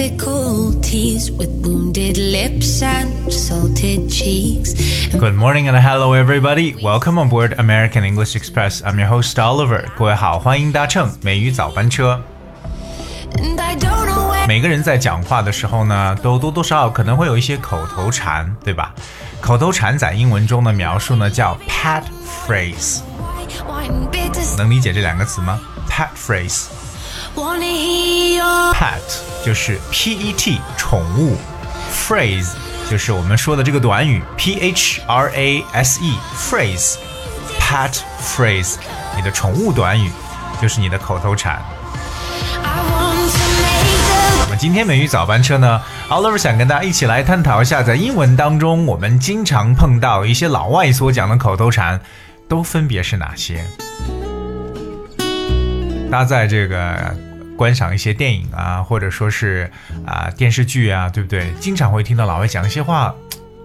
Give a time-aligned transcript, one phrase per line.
[5.34, 6.74] morning and hello everybody.
[6.82, 8.80] Welcome on board American English Express.
[8.82, 9.84] I'm your host Oliver.
[9.94, 12.22] 各位好，欢迎搭乘美语早班车。
[13.34, 18.94] And I don't know where 每个人在讲话的时候呢，都多多少少可能会有一些口头禅，对吧？
[19.42, 22.04] 口头禅在英文中的描述呢叫 pet
[22.46, 25.60] phrase， why wine bitter 能理解这两个词吗？
[25.86, 26.68] pet phrase。
[27.35, 28.99] Pet
[29.45, 31.37] 就是 p e t 宠物
[31.93, 32.49] ，phrase
[32.89, 34.21] 就是我们说的这个短语。
[34.35, 36.95] P h r a s e phrase
[37.59, 38.75] pet phrase
[39.15, 40.11] 你的宠物短语
[40.61, 41.61] 就是你的口头禅。
[44.39, 52.01] 那么今天美语早班车呢，Oliver 想跟大家一起来探讨一下，在英文当中我们经常碰到一些老外所讲的口头禅，
[52.49, 53.65] 都分别是哪些？
[56.11, 57.15] 大家在这个
[57.55, 59.71] 观赏一些电影啊，或者说是
[60.05, 61.49] 啊、电视剧啊，对不对？
[61.61, 63.15] 经常会听到老外讲一些话，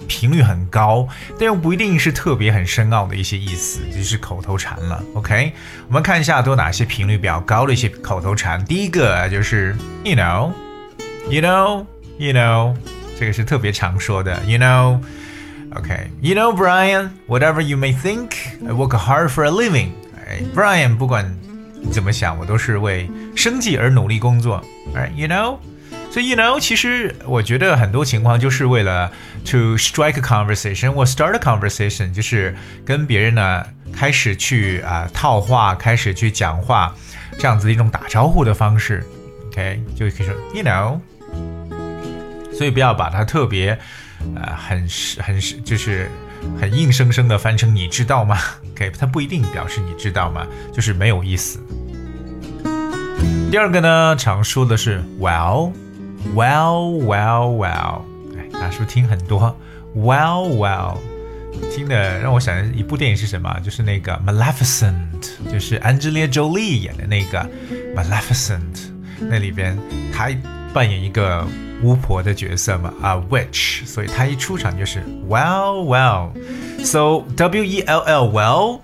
[0.07, 1.09] 频率很高，
[1.41, 5.03] 但又不一定是特别很深奥的一些意思，就是口头禅了。
[5.15, 5.53] OK，
[5.89, 8.65] 我们看一下都有哪些频率比较高的一些口头禅。
[8.65, 10.53] 第一个就是 you know。
[11.29, 11.85] You know,
[12.19, 12.77] you know，
[13.19, 14.41] 这个是特别常说的。
[14.45, 15.01] You know,
[15.75, 16.09] OK.
[16.21, 18.29] You know, Brian, whatever you may think,
[18.65, 19.89] I work hard for a living.
[20.25, 21.37] 哎，Brian，不管
[21.87, 24.61] 你怎么想，我都是为生计而努力工作。
[24.93, 25.13] Right?
[25.15, 25.59] You know.
[26.11, 29.13] 所以 you know，其实我觉得很多情况就是为了
[29.45, 36.95] to strike a conversation 或 start a conversation，就是跟别人呢开始去啊、套话，开始去讲话，
[37.39, 39.05] 这样子一种打招呼的方式。
[39.49, 40.99] OK，就可以说 you know。
[42.53, 43.79] 所以不要把它特别，
[44.35, 46.11] 呃，很是很是就是
[46.61, 48.39] 很硬生生的翻成你知道吗
[48.73, 51.59] ？OK，它不一定表示你知道吗，就是没有意思。
[53.51, 55.73] 第二个呢，常说的是 well
[56.35, 58.03] well well well，
[58.37, 59.57] 哎，大家是不是听很多
[59.95, 60.97] well well？
[61.75, 63.59] 听的让我想一部电影是什么？
[63.61, 67.49] 就是那个 Maleficent，就是 Angelina Jolie 演的那个
[67.95, 69.79] Maleficent，那里边
[70.13, 70.29] 她
[70.73, 71.47] 扮演一个
[71.83, 78.81] 巫婆的角色嘛，啊、witch，所以她一出场就是 well well，so W E L L well。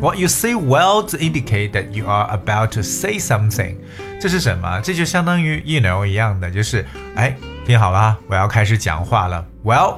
[0.00, 3.74] What you say well to indicate that you are about to say something，
[4.20, 4.80] 这是什么？
[4.80, 6.86] 这就相当于 you know 一样的，就是
[7.16, 7.36] 哎，
[7.66, 9.44] 听好了啊，我要开始讲话了。
[9.64, 9.96] Well，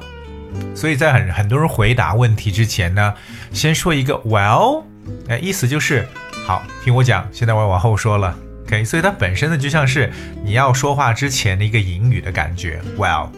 [0.73, 3.13] 所以在很很多人回答问题之前呢，
[3.53, 4.83] 先说一个 well，
[5.27, 6.07] 哎，意思就是
[6.47, 7.27] 好，听我讲。
[7.31, 8.35] 现在我要往后说了
[8.71, 10.09] ，OK，所以它本身呢就像是
[10.45, 12.81] 你要说话之前的一个引语的感觉。
[12.97, 13.29] Well。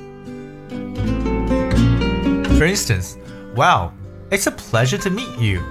[2.59, 3.15] For instance,
[3.55, 3.91] well,
[4.29, 5.61] it's a pleasure to meet you.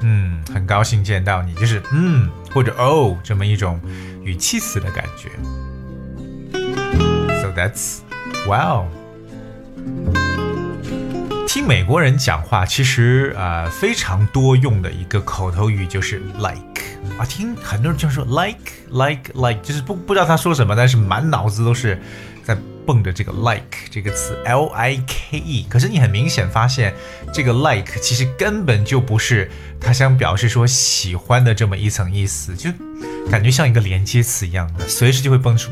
[0.00, 3.78] 嗯，很高兴见到你，就是嗯或者哦这么一种
[4.22, 5.28] 语气词的感觉。
[7.42, 7.98] So that's
[8.46, 8.86] wow。
[11.46, 16.82] 听美国人讲话，其实呃非常多用的一个口头语就是 like
[17.18, 22.00] 啊，听很多人就说 like like like，就是不不知道他说什么，但是满脑子都是
[22.42, 25.66] 在蹦着这个 like 这个词 L I K E。
[25.68, 26.94] 可是你很明显发现，
[27.32, 29.50] 这个 like 其实根本就不是
[29.80, 32.70] 他想表示说喜欢的这么一层意思，就
[33.30, 35.70] 感觉像一个连接词一样的，随时就会蹦出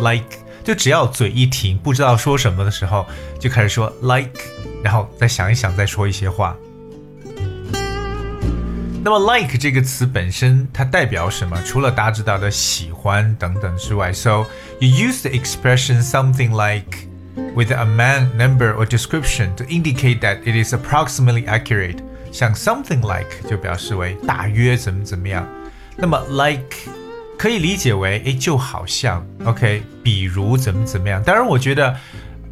[0.00, 0.38] like。
[0.64, 3.04] 就只要嘴一停，不知道说什么的时候，
[3.40, 4.30] 就开始说 like，
[4.80, 6.56] 然后再想一想，再说一些话。
[9.03, 11.57] 那么 like 这个词本身它代表什么？
[11.63, 14.45] 除了大家知道的喜欢等等之外，so
[14.79, 17.07] you use the expression something like
[17.55, 21.99] with a man number or description to indicate that it is approximately accurate。
[22.33, 25.47] 像 something like 就表示为大约怎么怎么样。
[25.95, 26.75] 那么 like
[27.37, 31.23] 可以理解为诶就好像 OK，比如怎么怎么样。
[31.23, 31.95] 当然，我觉得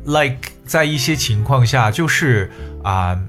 [0.06, 2.50] like 在一些情况下就是
[2.81, 3.19] 啊。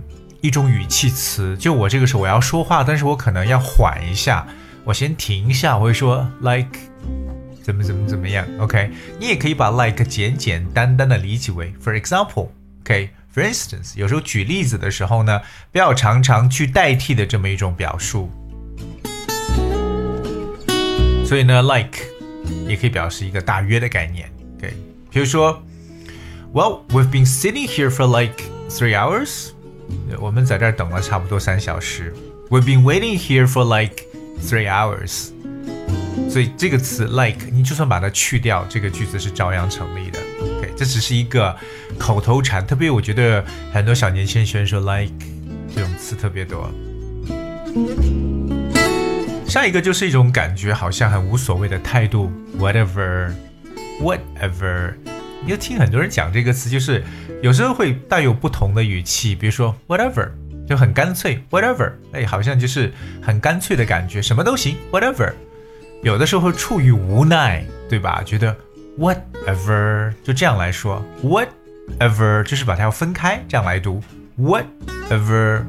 [0.42, 4.48] 一种语气词，就我这个时候我要说话，但是我可能要缓一下，
[4.84, 6.80] 我先停一下，我会说 like
[7.62, 8.90] 怎么怎么怎么样，OK？
[9.20, 15.40] 你也可以把 like 简简单单的理解为 for example，OK？For instance，有时候举例子的时候呢，
[15.72, 18.32] 不要常常去代替的这么一种表述。
[21.24, 22.00] 所以呢，like
[22.68, 24.28] 也可以表示一个大约的概念
[24.58, 24.74] ，OK？
[25.12, 25.62] 比如说
[26.52, 29.52] ，Well, we've been sitting here for like three hours.
[30.20, 32.14] 我们在这儿等了差不多三小时。
[32.50, 34.06] We've been waiting here for like
[34.42, 35.30] three hours。
[36.30, 40.20] 所以这个词 like，你就算把它去掉，这个句子是照样成立的。
[40.42, 41.56] OK，这只是一个
[41.98, 43.44] 口头禅，特别我觉得
[43.74, 45.12] 很多小年轻人喜欢说 like
[45.76, 46.72] 这种词特别多。
[49.48, 54.94] 下一个就是一种感觉好像很无所谓的态度，whatever，whatever。
[55.44, 57.04] 你就听很多人讲这个词，就是
[57.42, 60.30] 有时候会带有不同的语气，比如说 whatever
[60.68, 62.92] 就很干脆，whatever，哎，好像就是
[63.22, 65.34] 很干脆的感觉，什么都行，whatever。
[66.04, 68.24] 有的时候会处于无奈，对吧？
[68.24, 68.56] 觉得
[68.98, 74.02] whatever 就这样来说，whatever 就是把它要分开，这样来读
[74.40, 75.64] ，whatever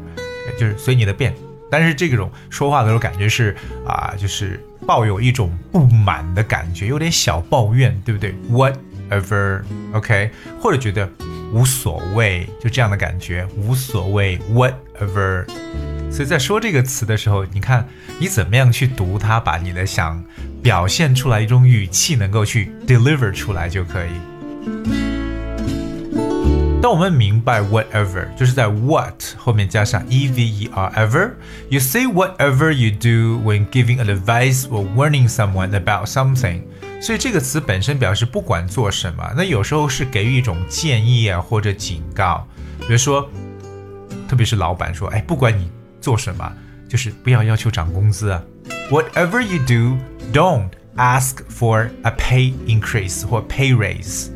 [0.58, 1.34] 就是随你的便。
[1.70, 8.76] 但是这种说话的时候感觉是啊，就是抱有一种不满的感觉，有点小抱怨，对不对？What
[9.11, 11.09] ？Whatever，OK，或者觉得
[11.53, 15.45] 无所谓，就这样的感觉，无所谓，Whatever。
[16.09, 17.87] 所以在说这个词的时候，你看
[18.19, 20.23] 你怎么样去读它，把你的想
[20.61, 24.09] 表现出来一种语气能够去 deliver 出来就可以。
[26.81, 33.97] 当我们明白 whatever 就是在 what 后面加上 e v e r ever，you say whatever you do when giving
[33.97, 36.61] advice or warning someone about something。
[37.02, 42.46] 所以这个词本身表示不管做什么，那有时候是给予一种建议啊或者警告。
[42.78, 43.28] 比如说，
[44.28, 45.68] 特别是老板说，哎，不管你
[46.00, 46.50] 做什么，
[46.88, 48.40] 就是不要要求涨工资啊。
[48.88, 49.98] Whatever you do,
[50.32, 54.28] don't ask for a pay increase 或 pay raise.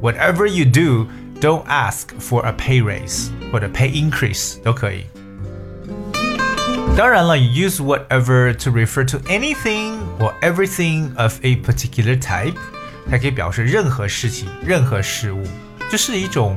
[0.00, 1.06] Whatever you do.
[1.40, 5.04] Don't ask for a pay raise 或者 pay increase 都可以。
[6.96, 12.54] 当然了，use whatever to refer to anything or everything of a particular type，
[13.10, 15.42] 它可以表示任何事情、任何事物，
[15.90, 16.56] 就是一种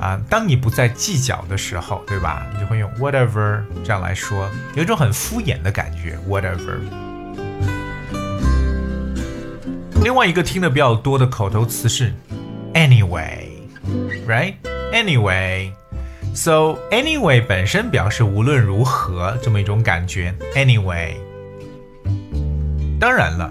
[0.00, 2.46] 啊，当你不再计较的时候，对吧？
[2.54, 6.16] 你就会用 whatever 这样来说，有一种很敷衍的感觉。
[6.28, 6.78] whatever。
[10.04, 12.14] 另外一个听的比较多的口头词是
[12.74, 15.72] ，anyway，right？anyway。
[16.31, 16.31] right?
[16.31, 16.35] Anyway.
[16.35, 20.33] So anyway 本身表示无论如何这么一种感觉。
[20.55, 21.15] Anyway，
[22.99, 23.45] 当然了，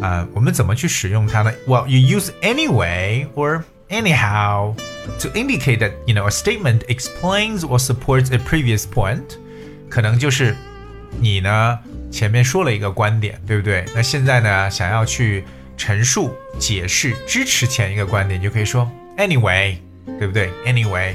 [0.00, 1.52] 啊、呃，我们怎么去使用它呢？
[1.66, 4.74] Well, you use anyway or anyhow
[5.20, 9.22] to indicate that you know a statement explains or supports a previous point。
[9.88, 10.54] 可能就是
[11.20, 11.78] 你呢
[12.10, 13.84] 前面说了一个观点，对不对？
[13.94, 15.44] 那现在呢想要去
[15.76, 19.76] 陈述、解释、支持前一个观点，就可以说 anyway。
[20.18, 20.50] 对不对？
[20.66, 21.14] Anyway，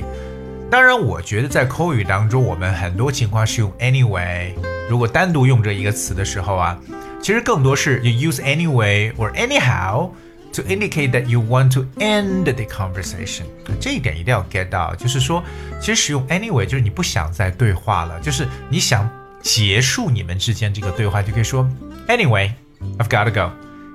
[0.70, 4.53] 当然，我觉得在口语当中，我们很多情况是用 anyway。
[4.88, 6.79] 如果单独用这一个词的时候啊，
[7.23, 10.11] 其实更多是 you use anyway or anyhow
[10.53, 13.44] to indicate that you want to end the conversation。
[13.81, 15.43] 这一点一定要 get 到，就是说，
[15.81, 19.09] 其实使用 anyway 就是你不想再对话了，就是你想
[19.41, 21.67] 结束你们之间这个对话，就可以说
[22.09, 23.50] Anyway，I've got to go。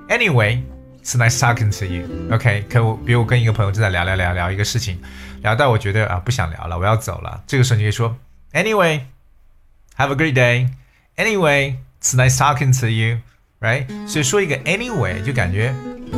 [0.08, 0.73] Anyway。
[1.03, 2.05] It's nice talking to you.
[2.31, 4.99] OK，可我比如我跟一个朋友正在聊聊聊聊一个事情，
[5.41, 7.41] 聊到我觉得啊不想聊了，我要走了。
[7.47, 8.15] 这个时候你可以说，
[8.53, 10.67] Anyway，have a great day.
[11.15, 13.19] Anyway, it's nice talking to you.
[13.59, 13.87] Right？
[14.07, 15.73] 所以说一个 Anyway 就感觉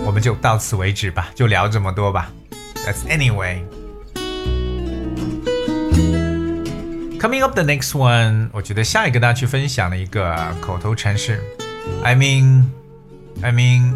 [0.05, 2.31] 我们就到此为止吧，就聊这么多吧。
[2.85, 3.61] That's anyway.
[7.19, 11.39] Coming up the next one，我觉得下一个跟大家去分享的一个口头禅是，
[12.03, 12.63] I mean,
[13.41, 13.93] I mean。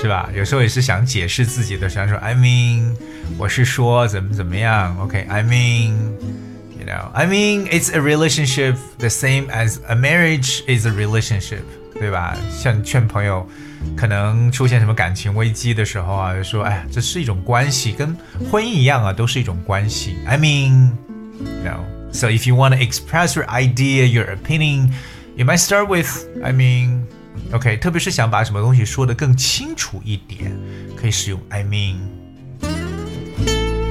[0.00, 0.30] 是吧？
[0.34, 2.94] 有时候也是想解释自己的，想说 I mean，
[3.36, 4.96] 我是说怎么怎么样。
[4.98, 11.62] OK，I mean，you know，I mean it's a relationship the same as a marriage is a relationship，
[11.98, 12.34] 对吧？
[12.50, 13.46] 像劝朋友
[13.94, 18.16] 可能出现什么感情危机的时候啊，就说哎呀，这是一种关系，跟
[18.50, 20.16] 婚姻一样啊，都是一种关系。
[20.26, 24.90] I mean，you know，so if you want to express your idea, your opinion,
[25.36, 26.08] you might start with
[26.42, 27.02] I mean。
[27.51, 30.51] OK，特别是想把什么东西说得更清楚一点，
[30.95, 31.97] 可以使用 I mean。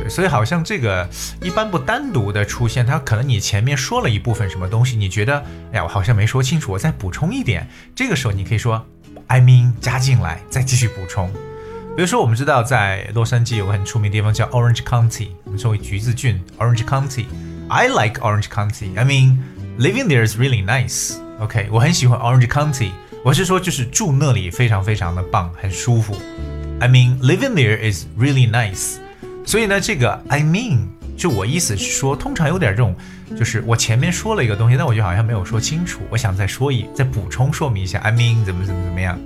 [0.09, 1.09] 所以好像这个
[1.43, 5.39] 一般不单独的出现，它可能你前面说了一部分什么东西，你觉得
[5.73, 8.85] 哎呀我好像没说清楚，我再补充一点，这个时候你可以说
[9.27, 11.33] I mean 加进来，再继续补充。
[11.97, 17.25] 比如说我们知道在洛杉矶有个很出名的地方叫 Orange County，我们称为橘子郡 Orange County。
[17.69, 18.97] I like Orange County.
[18.97, 19.39] I mean,
[19.79, 21.17] living there is really nice.
[21.41, 22.91] OK，我很喜欢 Orange County。
[23.25, 26.14] 我是说，就是住那里非常非常的棒，很舒服。
[26.78, 28.97] I mean, living there is really nice。
[29.47, 30.81] 所以呢，这个 I mean，
[31.16, 32.95] 就我意思是说，通常有点这种，
[33.35, 37.99] 就是我前面说了一个东西，但我就好像没有说清楚，我想再说一，再补充说明一下。
[38.00, 39.19] I mean，怎么怎么怎么样。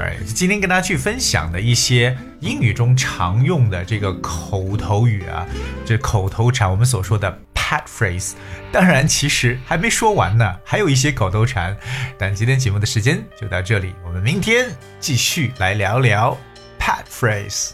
[0.00, 5.46] 哎，今天跟大家去分享的一些英语中常用的这个口头语啊，
[5.86, 7.38] 这口头禅，我们所说的。
[7.68, 8.32] Pat phrase，
[8.72, 11.76] 当然其实还没说完呢，还有一些口头禅。
[12.16, 16.38] 但今天节目的时间就到这里，我们明天继续来聊聊
[16.80, 17.72] Pat phrase。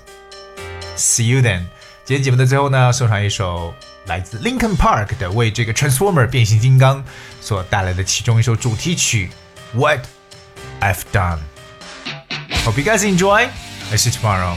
[0.96, 1.66] See you then。
[2.04, 3.72] 今天节目的最后呢，送上一首
[4.06, 7.04] 来自 Linkin Park 的为这个 Transformer 变形金刚
[7.40, 9.30] 所带来的其中一首主题曲
[9.74, 10.00] What
[10.80, 11.38] I've Done。
[12.64, 13.48] Hope you guys enjoy.
[13.92, 14.56] I see tomorrow.